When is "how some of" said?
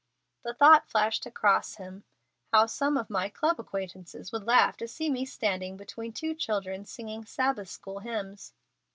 2.51-3.11